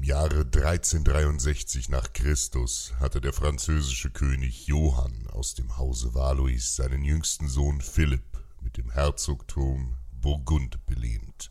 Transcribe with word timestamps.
Im 0.00 0.06
Jahre 0.06 0.46
1363 0.46 1.90
nach 1.90 2.14
Christus 2.14 2.94
hatte 3.00 3.20
der 3.20 3.34
französische 3.34 4.08
König 4.08 4.66
Johann 4.66 5.26
aus 5.26 5.52
dem 5.52 5.76
Hause 5.76 6.14
Valois 6.14 6.74
seinen 6.74 7.04
jüngsten 7.04 7.48
Sohn 7.48 7.82
Philipp 7.82 8.42
mit 8.62 8.78
dem 8.78 8.90
Herzogtum 8.92 9.98
Burgund 10.12 10.86
belehmt. 10.86 11.50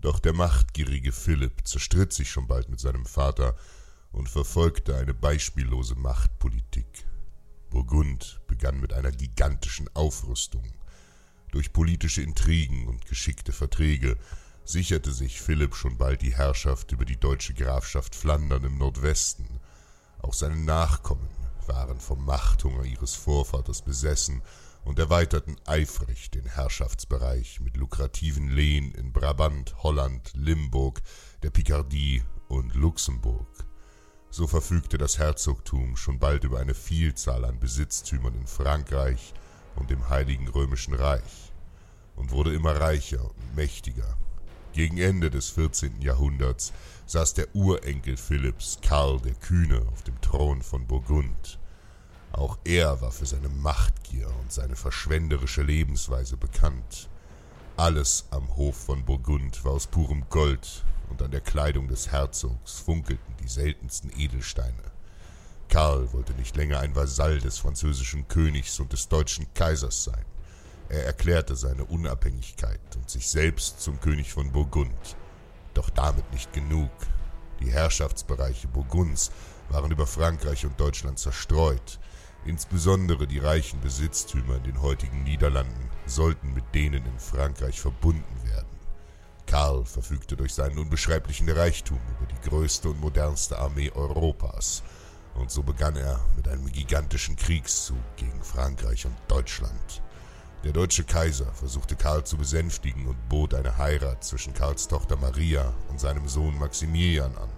Doch 0.00 0.18
der 0.18 0.32
machtgierige 0.32 1.12
Philipp 1.12 1.64
zerstritt 1.64 2.12
sich 2.12 2.28
schon 2.28 2.48
bald 2.48 2.70
mit 2.70 2.80
seinem 2.80 3.06
Vater 3.06 3.54
und 4.10 4.28
verfolgte 4.28 4.96
eine 4.96 5.14
beispiellose 5.14 5.94
Machtpolitik. 5.94 7.06
Burgund 7.70 8.40
begann 8.48 8.80
mit 8.80 8.92
einer 8.92 9.12
gigantischen 9.12 9.88
Aufrüstung. 9.94 10.64
Durch 11.52 11.72
politische 11.72 12.22
Intrigen 12.22 12.88
und 12.88 13.06
geschickte 13.06 13.52
Verträge 13.52 14.18
sicherte 14.64 15.12
sich 15.12 15.40
Philipp 15.40 15.74
schon 15.74 15.98
bald 15.98 16.22
die 16.22 16.34
Herrschaft 16.34 16.92
über 16.92 17.04
die 17.04 17.18
deutsche 17.18 17.54
Grafschaft 17.54 18.14
Flandern 18.14 18.64
im 18.64 18.78
Nordwesten. 18.78 19.60
Auch 20.20 20.34
seine 20.34 20.56
Nachkommen 20.56 21.28
waren 21.66 22.00
vom 22.00 22.24
Machthunger 22.24 22.84
ihres 22.84 23.14
Vorvaters 23.14 23.82
besessen 23.82 24.42
und 24.84 24.98
erweiterten 24.98 25.56
eifrig 25.66 26.30
den 26.30 26.46
Herrschaftsbereich 26.46 27.60
mit 27.60 27.76
lukrativen 27.76 28.48
Lehen 28.48 28.92
in 28.92 29.12
Brabant, 29.12 29.74
Holland, 29.82 30.32
Limburg, 30.34 31.02
der 31.42 31.50
Picardie 31.50 32.22
und 32.48 32.74
Luxemburg. 32.74 33.66
So 34.30 34.46
verfügte 34.46 34.98
das 34.98 35.18
Herzogtum 35.18 35.96
schon 35.96 36.18
bald 36.18 36.44
über 36.44 36.58
eine 36.58 36.74
Vielzahl 36.74 37.44
an 37.44 37.60
Besitztümern 37.60 38.34
in 38.34 38.46
Frankreich 38.46 39.32
und 39.76 39.90
dem 39.90 40.08
Heiligen 40.08 40.48
Römischen 40.48 40.94
Reich 40.94 41.52
und 42.16 42.30
wurde 42.30 42.54
immer 42.54 42.78
reicher 42.80 43.24
und 43.24 43.56
mächtiger. 43.56 44.16
Gegen 44.74 44.98
Ende 44.98 45.30
des 45.30 45.50
14. 45.50 46.02
Jahrhunderts 46.02 46.72
saß 47.06 47.34
der 47.34 47.54
Urenkel 47.54 48.16
Philipps, 48.16 48.78
Karl 48.82 49.20
der 49.20 49.34
Kühne, 49.34 49.80
auf 49.92 50.02
dem 50.02 50.20
Thron 50.20 50.62
von 50.62 50.84
Burgund. 50.84 51.60
Auch 52.32 52.58
er 52.64 53.00
war 53.00 53.12
für 53.12 53.24
seine 53.24 53.48
Machtgier 53.48 54.26
und 54.40 54.52
seine 54.52 54.74
verschwenderische 54.74 55.62
Lebensweise 55.62 56.36
bekannt. 56.36 57.08
Alles 57.76 58.26
am 58.32 58.56
Hof 58.56 58.74
von 58.76 59.04
Burgund 59.04 59.64
war 59.64 59.74
aus 59.74 59.86
purem 59.86 60.24
Gold, 60.28 60.84
und 61.08 61.22
an 61.22 61.30
der 61.30 61.40
Kleidung 61.40 61.86
des 61.86 62.10
Herzogs 62.10 62.80
funkelten 62.80 63.32
die 63.40 63.48
seltensten 63.48 64.10
Edelsteine. 64.18 64.90
Karl 65.68 66.12
wollte 66.12 66.32
nicht 66.32 66.56
länger 66.56 66.80
ein 66.80 66.96
Vasall 66.96 67.38
des 67.38 67.58
französischen 67.58 68.26
Königs 68.26 68.80
und 68.80 68.92
des 68.92 69.06
deutschen 69.06 69.46
Kaisers 69.54 70.02
sein. 70.02 70.24
Er 70.88 71.06
erklärte 71.06 71.56
seine 71.56 71.84
Unabhängigkeit 71.84 72.80
und 72.96 73.08
sich 73.08 73.28
selbst 73.28 73.80
zum 73.80 74.00
König 74.00 74.32
von 74.32 74.52
Burgund. 74.52 75.16
Doch 75.72 75.90
damit 75.90 76.30
nicht 76.32 76.52
genug. 76.52 76.90
Die 77.60 77.70
Herrschaftsbereiche 77.70 78.68
Burgunds 78.68 79.30
waren 79.70 79.90
über 79.90 80.06
Frankreich 80.06 80.66
und 80.66 80.78
Deutschland 80.78 81.18
zerstreut. 81.18 81.98
Insbesondere 82.44 83.26
die 83.26 83.38
reichen 83.38 83.80
Besitztümer 83.80 84.56
in 84.56 84.64
den 84.64 84.82
heutigen 84.82 85.22
Niederlanden 85.22 85.90
sollten 86.06 86.52
mit 86.52 86.64
denen 86.74 87.04
in 87.06 87.18
Frankreich 87.18 87.80
verbunden 87.80 88.42
werden. 88.44 88.68
Karl 89.46 89.84
verfügte 89.84 90.36
durch 90.36 90.52
seinen 90.52 90.78
unbeschreiblichen 90.78 91.48
Reichtum 91.48 91.98
über 92.18 92.26
die 92.26 92.48
größte 92.48 92.90
und 92.90 93.00
modernste 93.00 93.58
Armee 93.58 93.90
Europas. 93.90 94.82
Und 95.34 95.50
so 95.50 95.62
begann 95.62 95.96
er 95.96 96.20
mit 96.36 96.46
einem 96.46 96.70
gigantischen 96.70 97.36
Kriegszug 97.36 97.96
gegen 98.16 98.42
Frankreich 98.42 99.06
und 99.06 99.16
Deutschland. 99.26 100.02
Der 100.64 100.72
deutsche 100.72 101.04
Kaiser 101.04 101.52
versuchte 101.52 101.94
Karl 101.94 102.24
zu 102.24 102.38
besänftigen 102.38 103.06
und 103.06 103.28
bot 103.28 103.52
eine 103.52 103.76
Heirat 103.76 104.24
zwischen 104.24 104.54
Karls 104.54 104.88
Tochter 104.88 105.16
Maria 105.16 105.74
und 105.90 106.00
seinem 106.00 106.26
Sohn 106.26 106.58
Maximilian 106.58 107.36
an. 107.36 107.50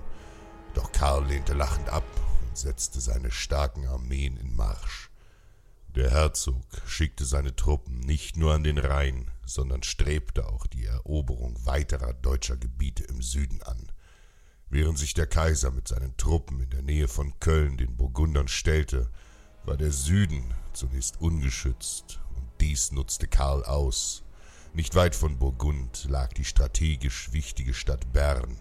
Doch 0.74 0.90
Karl 0.90 1.24
lehnte 1.24 1.54
lachend 1.54 1.88
ab 1.88 2.02
und 2.42 2.58
setzte 2.58 3.00
seine 3.00 3.30
starken 3.30 3.86
Armeen 3.86 4.36
in 4.36 4.56
Marsch. 4.56 5.10
Der 5.94 6.10
Herzog 6.10 6.64
schickte 6.84 7.24
seine 7.24 7.54
Truppen 7.54 8.00
nicht 8.00 8.36
nur 8.36 8.54
an 8.54 8.64
den 8.64 8.76
Rhein, 8.76 9.30
sondern 9.44 9.84
strebte 9.84 10.48
auch 10.48 10.66
die 10.66 10.86
Eroberung 10.86 11.64
weiterer 11.64 12.12
deutscher 12.12 12.56
Gebiete 12.56 13.04
im 13.04 13.22
Süden 13.22 13.62
an. 13.62 13.86
Während 14.68 14.98
sich 14.98 15.14
der 15.14 15.28
Kaiser 15.28 15.70
mit 15.70 15.86
seinen 15.86 16.16
Truppen 16.16 16.60
in 16.60 16.70
der 16.70 16.82
Nähe 16.82 17.06
von 17.06 17.38
Köln 17.38 17.76
den 17.76 17.96
Burgundern 17.96 18.48
stellte, 18.48 19.08
war 19.64 19.76
der 19.76 19.92
Süden 19.92 20.52
zunächst 20.72 21.20
ungeschützt 21.20 22.18
dies 22.60 22.92
nutzte 22.92 23.26
Karl 23.26 23.64
aus. 23.64 24.22
Nicht 24.74 24.94
weit 24.94 25.14
von 25.14 25.38
Burgund 25.38 26.06
lag 26.08 26.32
die 26.32 26.44
strategisch 26.44 27.32
wichtige 27.32 27.74
Stadt 27.74 28.12
Bern. 28.12 28.58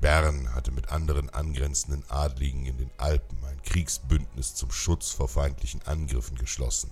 Bern 0.00 0.54
hatte 0.54 0.70
mit 0.70 0.88
anderen 0.88 1.28
angrenzenden 1.28 2.08
Adligen 2.08 2.64
in 2.64 2.78
den 2.78 2.90
Alpen 2.96 3.36
ein 3.44 3.62
Kriegsbündnis 3.62 4.54
zum 4.54 4.70
Schutz 4.70 5.10
vor 5.10 5.28
feindlichen 5.28 5.82
Angriffen 5.82 6.38
geschlossen. 6.38 6.90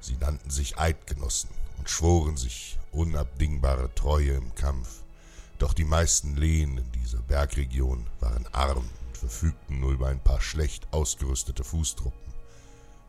Sie 0.00 0.16
nannten 0.16 0.50
sich 0.50 0.78
Eidgenossen 0.78 1.50
und 1.78 1.90
schworen 1.90 2.36
sich 2.36 2.78
unabdingbare 2.90 3.94
Treue 3.94 4.32
im 4.32 4.54
Kampf. 4.54 5.02
Doch 5.58 5.74
die 5.74 5.84
meisten 5.84 6.36
Lehen 6.36 6.78
in 6.78 6.92
dieser 6.92 7.20
Bergregion 7.20 8.06
waren 8.20 8.46
arm 8.52 8.88
und 9.06 9.16
verfügten 9.16 9.80
nur 9.80 9.92
über 9.92 10.08
ein 10.08 10.20
paar 10.20 10.40
schlecht 10.40 10.88
ausgerüstete 10.90 11.64
Fußtruppen. 11.64 12.31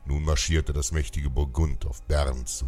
Nun 0.05 0.23
marschierte 0.23 0.73
das 0.73 0.91
mächtige 0.91 1.29
Burgund 1.29 1.85
auf 1.85 2.01
Bern 2.03 2.45
zu, 2.45 2.67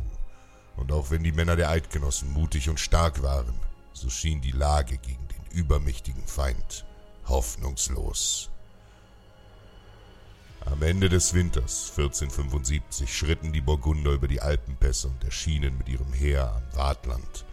und 0.78 0.92
auch 0.92 1.12
wenn 1.12 1.24
die 1.24 1.32
Männer 1.32 1.56
der 1.56 1.70
Eidgenossen 1.70 2.32
mutig 2.32 2.70
und 2.70 2.80
stark 2.80 3.22
waren, 3.22 3.54
so 3.94 4.10
schien 4.10 4.42
die 4.42 4.52
Lage 4.52 4.98
gegen 4.98 5.28
den 5.28 5.58
übermächtigen 5.58 6.26
Feind 6.26 6.86
hoffnungslos. 7.28 8.50
Am 10.66 10.82
Ende 10.82 11.10
des 11.10 11.34
Winters 11.34 11.92
1475 11.92 13.16
schritten 13.16 13.54
die 13.54 13.62
Burgunder 13.62 14.12
über 14.12 14.28
die 14.28 14.42
Alpenpässe 14.42 15.10
und 15.10 15.24
erschienen 15.24 15.78
mit 15.78 15.90
ihrem 15.90 16.12
Heer 16.12 16.54
am 16.56 16.78
Wartland. 16.78 17.46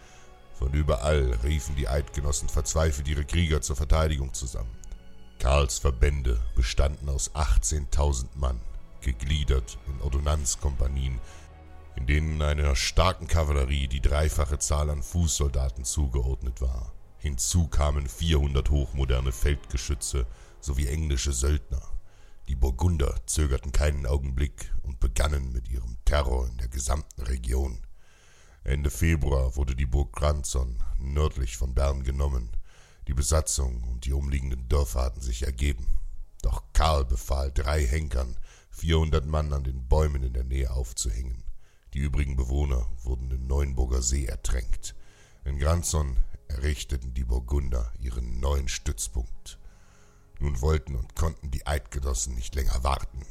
Von 0.57 0.71
überall 0.73 1.37
riefen 1.43 1.75
die 1.75 1.87
Eidgenossen 1.87 2.49
verzweifelt 2.49 3.07
ihre 3.07 3.25
Krieger 3.25 3.61
zur 3.61 3.75
Verteidigung 3.75 4.33
zusammen. 4.33 4.71
Karls 5.39 5.77
Verbände 5.77 6.39
bestanden 6.55 7.09
aus 7.09 7.31
18.000 7.35 8.27
Mann 8.35 8.59
gegliedert 9.03 9.77
in 9.87 10.01
Ordonnanzkompanien, 10.01 11.19
in 11.95 12.07
denen 12.07 12.41
einer 12.41 12.75
starken 12.75 13.27
Kavallerie 13.27 13.87
die 13.87 14.01
dreifache 14.01 14.57
Zahl 14.57 14.89
an 14.89 15.03
Fußsoldaten 15.03 15.83
zugeordnet 15.85 16.61
war. 16.61 16.91
Hinzu 17.17 17.67
kamen 17.67 18.07
400 18.07 18.69
hochmoderne 18.69 19.31
Feldgeschütze 19.31 20.25
sowie 20.59 20.87
englische 20.87 21.31
Söldner. 21.31 21.81
Die 22.47 22.55
Burgunder 22.55 23.15
zögerten 23.25 23.71
keinen 23.71 24.05
Augenblick 24.05 24.73
und 24.83 24.99
begannen 24.99 25.53
mit 25.53 25.69
ihrem 25.69 25.97
Terror 26.03 26.47
in 26.47 26.57
der 26.57 26.67
gesamten 26.67 27.21
Region. 27.21 27.79
Ende 28.65 28.89
Februar 28.89 29.55
wurde 29.55 29.75
die 29.75 29.85
Burg 29.85 30.13
Granzon 30.13 30.81
nördlich 30.99 31.57
von 31.57 31.73
Bern 31.73 32.03
genommen. 32.03 32.49
Die 33.07 33.13
Besatzung 33.13 33.83
und 33.83 34.05
die 34.05 34.13
umliegenden 34.13 34.67
Dörfer 34.67 35.01
hatten 35.03 35.21
sich 35.21 35.43
ergeben. 35.43 35.87
Doch 36.43 36.61
Karl 36.73 37.05
befahl 37.05 37.51
drei 37.51 37.83
Henkern, 37.87 38.37
vierhundert 38.69 39.25
Mann 39.25 39.53
an 39.53 39.63
den 39.63 39.87
Bäumen 39.87 40.23
in 40.23 40.33
der 40.33 40.43
Nähe 40.43 40.69
aufzuhängen. 40.69 41.43
Die 41.93 41.99
übrigen 41.99 42.35
Bewohner 42.35 42.91
wurden 43.01 43.31
im 43.31 43.47
Neuenburger 43.47 44.01
See 44.01 44.25
ertränkt. 44.25 44.93
In 45.45 45.57
Granzon 45.57 46.17
errichteten 46.49 47.13
die 47.13 47.23
Burgunder 47.23 47.93
ihren 47.99 48.39
neuen 48.39 48.67
Stützpunkt. 48.67 49.57
Nun 50.39 50.59
wollten 50.59 50.95
und 50.95 51.15
konnten 51.15 51.49
die 51.49 51.65
Eidgenossen 51.65 52.35
nicht 52.35 52.53
länger 52.55 52.83
warten. 52.83 53.25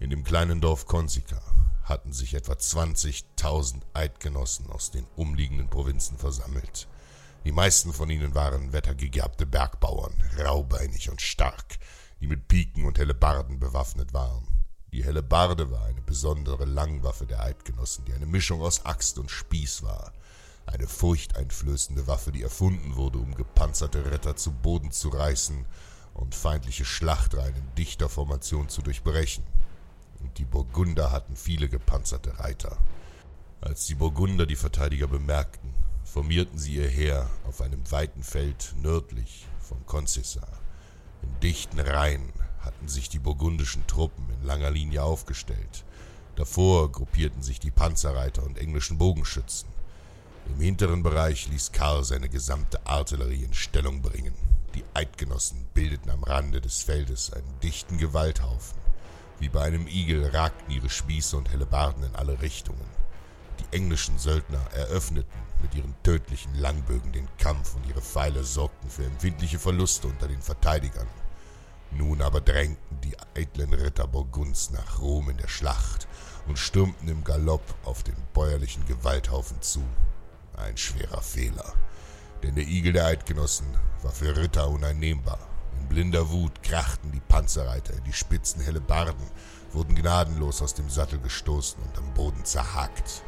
In 0.00 0.08
dem 0.08 0.24
kleinen 0.24 0.62
Dorf 0.62 0.86
Konsika 0.86 1.42
hatten 1.82 2.12
sich 2.14 2.32
etwa 2.32 2.54
20.000 2.54 3.82
Eidgenossen 3.92 4.70
aus 4.70 4.90
den 4.90 5.06
umliegenden 5.16 5.68
Provinzen 5.68 6.16
versammelt. 6.16 6.88
Die 7.44 7.52
meisten 7.52 7.92
von 7.92 8.08
ihnen 8.08 8.34
waren 8.34 8.72
wettergegerbte 8.72 9.44
Bergbauern, 9.44 10.14
raubeinig 10.38 11.10
und 11.10 11.20
stark, 11.20 11.78
die 12.20 12.26
mit 12.26 12.48
Piken 12.48 12.84
und 12.84 12.98
Hellebarden 12.98 13.58
bewaffnet 13.58 14.12
waren. 14.12 14.46
Die 14.92 15.04
Hellebarde 15.04 15.70
war 15.70 15.84
eine 15.84 16.00
besondere 16.00 16.64
Langwaffe 16.64 17.26
der 17.26 17.42
Eidgenossen, 17.42 18.04
die 18.06 18.14
eine 18.14 18.26
Mischung 18.26 18.62
aus 18.62 18.84
Axt 18.86 19.18
und 19.18 19.30
Spieß 19.30 19.82
war. 19.82 20.12
Eine 20.66 20.86
furchteinflößende 20.86 22.06
Waffe, 22.06 22.32
die 22.32 22.42
erfunden 22.42 22.96
wurde, 22.96 23.18
um 23.18 23.34
gepanzerte 23.34 24.10
Ritter 24.10 24.36
zu 24.36 24.52
Boden 24.52 24.90
zu 24.90 25.08
reißen 25.08 25.64
und 26.14 26.34
feindliche 26.34 26.84
Schlachtreihen 26.84 27.56
in 27.56 27.74
dichter 27.74 28.08
Formation 28.08 28.68
zu 28.68 28.82
durchbrechen 28.82 29.44
und 30.20 30.38
die 30.38 30.44
Burgunder 30.44 31.10
hatten 31.10 31.36
viele 31.36 31.68
gepanzerte 31.68 32.38
Reiter. 32.38 32.76
Als 33.60 33.86
die 33.86 33.94
Burgunder 33.94 34.46
die 34.46 34.56
Verteidiger 34.56 35.08
bemerkten, 35.08 35.74
formierten 36.04 36.58
sie 36.58 36.76
ihr 36.76 36.88
Heer 36.88 37.28
auf 37.44 37.60
einem 37.60 37.90
weiten 37.90 38.22
Feld 38.22 38.74
nördlich 38.80 39.46
von 39.60 39.84
Concisa. 39.86 40.46
Dichten 41.48 41.80
Reihen 41.80 42.30
hatten 42.60 42.88
sich 42.88 43.08
die 43.08 43.18
burgundischen 43.18 43.86
Truppen 43.86 44.28
in 44.28 44.46
langer 44.46 44.70
Linie 44.70 45.02
aufgestellt. 45.02 45.82
Davor 46.36 46.92
gruppierten 46.92 47.42
sich 47.42 47.58
die 47.58 47.70
Panzerreiter 47.70 48.42
und 48.42 48.58
englischen 48.58 48.98
Bogenschützen. 48.98 49.66
Im 50.46 50.60
hinteren 50.60 51.02
Bereich 51.02 51.48
ließ 51.48 51.72
Karl 51.72 52.04
seine 52.04 52.28
gesamte 52.28 52.86
Artillerie 52.86 53.44
in 53.44 53.54
Stellung 53.54 54.02
bringen. 54.02 54.34
Die 54.74 54.84
Eidgenossen 54.92 55.64
bildeten 55.72 56.10
am 56.10 56.22
Rande 56.22 56.60
des 56.60 56.82
Feldes 56.82 57.32
einen 57.32 57.60
dichten 57.62 57.96
Gewalthaufen. 57.96 58.76
Wie 59.38 59.48
bei 59.48 59.62
einem 59.62 59.86
Igel 59.86 60.26
ragten 60.26 60.70
ihre 60.70 60.90
Spieße 60.90 61.34
und 61.34 61.50
Hellebarden 61.50 62.02
in 62.02 62.14
alle 62.14 62.42
Richtungen. 62.42 62.90
Die 63.58 63.74
englischen 63.74 64.18
Söldner 64.18 64.60
eröffneten 64.74 65.40
mit 65.62 65.74
ihren 65.74 65.94
tödlichen 66.02 66.54
Langbögen 66.56 67.12
den 67.12 67.26
Kampf 67.38 67.74
und 67.74 67.86
ihre 67.88 68.02
Pfeile 68.02 68.44
sorgten 68.44 68.90
für 68.90 69.06
empfindliche 69.06 69.58
Verluste 69.58 70.08
unter 70.08 70.28
den 70.28 70.42
Verteidigern. 70.42 71.08
Nun 71.90 72.22
aber 72.22 72.40
drängten 72.40 73.00
die 73.02 73.16
eitlen 73.34 73.72
Ritter 73.72 74.06
Burgunds 74.06 74.70
nach 74.70 75.00
Rom 75.00 75.30
in 75.30 75.36
der 75.36 75.48
Schlacht 75.48 76.06
und 76.46 76.58
stürmten 76.58 77.08
im 77.08 77.24
Galopp 77.24 77.74
auf 77.84 78.02
den 78.02 78.16
bäuerlichen 78.32 78.84
Gewalthaufen 78.86 79.60
zu. 79.62 79.82
Ein 80.56 80.76
schwerer 80.76 81.22
Fehler, 81.22 81.72
denn 82.42 82.54
der 82.54 82.66
Igel 82.66 82.92
der 82.92 83.06
Eidgenossen 83.06 83.66
war 84.02 84.12
für 84.12 84.36
Ritter 84.36 84.68
uneinnehmbar 84.68 85.38
blinder 85.88 86.30
Wut 86.30 86.62
krachten 86.62 87.12
die 87.12 87.20
Panzerreiter 87.20 87.94
in 87.94 88.04
die 88.04 88.12
spitzen 88.12 88.60
Hellebarden, 88.60 89.30
wurden 89.72 89.94
gnadenlos 89.94 90.62
aus 90.62 90.74
dem 90.74 90.90
Sattel 90.90 91.18
gestoßen 91.20 91.82
und 91.82 91.98
am 91.98 92.14
Boden 92.14 92.44
zerhackt. 92.44 93.22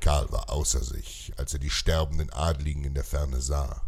Karl 0.00 0.30
war 0.30 0.50
außer 0.50 0.82
sich, 0.82 1.32
als 1.36 1.52
er 1.52 1.58
die 1.58 1.70
sterbenden 1.70 2.30
Adligen 2.32 2.84
in 2.84 2.94
der 2.94 3.04
Ferne 3.04 3.40
sah. 3.40 3.82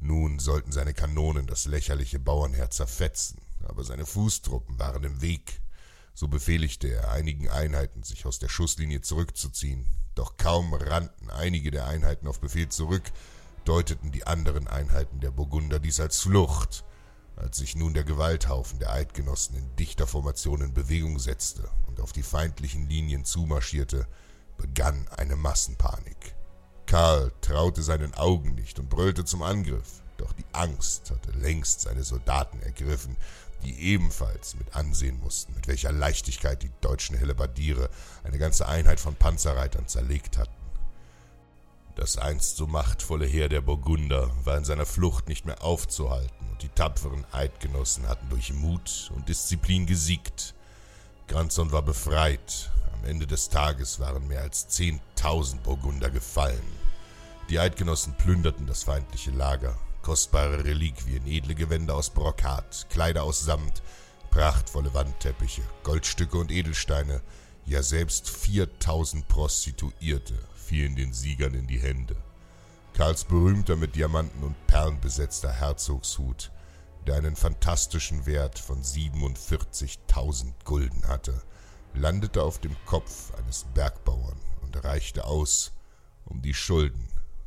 Nun 0.00 0.38
sollten 0.38 0.72
seine 0.72 0.94
Kanonen 0.94 1.46
das 1.46 1.66
lächerliche 1.66 2.18
Bauernheer 2.18 2.70
zerfetzen, 2.70 3.38
aber 3.64 3.84
seine 3.84 4.06
Fußtruppen 4.06 4.78
waren 4.78 5.04
im 5.04 5.20
Weg. 5.20 5.60
So 6.14 6.26
befehligte 6.26 6.88
er 6.88 7.12
einigen 7.12 7.48
Einheiten, 7.50 8.02
sich 8.02 8.24
aus 8.24 8.38
der 8.38 8.48
Schusslinie 8.48 9.02
zurückzuziehen. 9.02 9.86
Doch 10.14 10.38
kaum 10.38 10.72
rannten 10.72 11.30
einige 11.30 11.70
der 11.70 11.86
Einheiten 11.86 12.26
auf 12.26 12.40
Befehl 12.40 12.68
zurück, 12.70 13.04
deuteten 13.64 14.10
die 14.10 14.26
anderen 14.26 14.68
Einheiten 14.68 15.20
der 15.20 15.30
Burgunder 15.30 15.78
dies 15.78 16.00
als 16.00 16.18
Flucht. 16.20 16.84
Als 17.36 17.58
sich 17.58 17.76
nun 17.76 17.94
der 17.94 18.04
Gewalthaufen 18.04 18.78
der 18.78 18.92
Eidgenossen 18.92 19.56
in 19.56 19.76
dichter 19.76 20.06
Formation 20.06 20.62
in 20.62 20.74
Bewegung 20.74 21.18
setzte 21.18 21.70
und 21.86 22.00
auf 22.00 22.12
die 22.12 22.22
feindlichen 22.22 22.88
Linien 22.88 23.24
zumarschierte, 23.24 24.06
begann 24.56 25.08
eine 25.08 25.36
Massenpanik. 25.36 26.34
Karl 26.90 27.30
traute 27.40 27.84
seinen 27.84 28.14
Augen 28.14 28.56
nicht 28.56 28.80
und 28.80 28.90
brüllte 28.90 29.24
zum 29.24 29.44
Angriff, 29.44 30.02
doch 30.16 30.32
die 30.32 30.44
Angst 30.50 31.12
hatte 31.12 31.30
längst 31.38 31.82
seine 31.82 32.02
Soldaten 32.02 32.60
ergriffen, 32.62 33.16
die 33.62 33.78
ebenfalls 33.78 34.56
mit 34.56 34.74
ansehen 34.74 35.20
mussten, 35.20 35.54
mit 35.54 35.68
welcher 35.68 35.92
Leichtigkeit 35.92 36.64
die 36.64 36.72
deutschen 36.80 37.16
Hellebardiere 37.16 37.90
eine 38.24 38.38
ganze 38.38 38.66
Einheit 38.66 38.98
von 38.98 39.14
Panzerreitern 39.14 39.86
zerlegt 39.86 40.36
hatten. 40.36 40.50
Das 41.94 42.18
einst 42.18 42.56
so 42.56 42.66
machtvolle 42.66 43.24
Heer 43.24 43.48
der 43.48 43.60
Burgunder 43.60 44.28
war 44.42 44.56
in 44.56 44.64
seiner 44.64 44.84
Flucht 44.84 45.28
nicht 45.28 45.46
mehr 45.46 45.62
aufzuhalten, 45.62 46.48
und 46.50 46.60
die 46.64 46.70
tapferen 46.70 47.24
Eidgenossen 47.30 48.08
hatten 48.08 48.28
durch 48.30 48.52
Mut 48.52 49.12
und 49.14 49.28
Disziplin 49.28 49.86
gesiegt. 49.86 50.56
Granzon 51.28 51.70
war 51.70 51.82
befreit. 51.82 52.72
Am 52.94 53.04
Ende 53.04 53.28
des 53.28 53.48
Tages 53.48 54.00
waren 54.00 54.26
mehr 54.26 54.40
als 54.40 54.66
zehntausend 54.66 55.62
Burgunder 55.62 56.10
gefallen. 56.10 56.79
Die 57.50 57.58
Eidgenossen 57.58 58.14
plünderten 58.16 58.68
das 58.68 58.84
feindliche 58.84 59.32
Lager. 59.32 59.76
Kostbare 60.02 60.64
Reliquien, 60.64 61.26
edle 61.26 61.56
Gewänder 61.56 61.96
aus 61.96 62.10
Brokat, 62.10 62.86
Kleider 62.90 63.24
aus 63.24 63.40
Samt, 63.40 63.82
prachtvolle 64.30 64.94
Wandteppiche, 64.94 65.62
Goldstücke 65.82 66.38
und 66.38 66.52
Edelsteine, 66.52 67.20
ja 67.66 67.82
selbst 67.82 68.30
viertausend 68.30 69.26
Prostituierte 69.26 70.38
fielen 70.54 70.94
den 70.94 71.12
Siegern 71.12 71.54
in 71.54 71.66
die 71.66 71.80
Hände. 71.80 72.14
Karls 72.92 73.24
berühmter 73.24 73.74
mit 73.74 73.96
Diamanten 73.96 74.44
und 74.44 74.54
Perlen 74.68 75.00
besetzter 75.00 75.50
Herzogshut, 75.50 76.52
der 77.08 77.16
einen 77.16 77.34
fantastischen 77.34 78.26
Wert 78.26 78.60
von 78.60 78.80
47.000 78.80 80.52
Gulden 80.62 81.08
hatte, 81.08 81.42
landete 81.94 82.44
auf 82.44 82.60
dem 82.60 82.76
Kopf 82.86 83.34
eines 83.34 83.66
Bergbauern 83.74 84.38
und 84.62 84.84
reichte 84.84 85.24
aus, 85.24 85.72
um 86.26 86.42
die 86.42 86.54
Schulden 86.54 87.08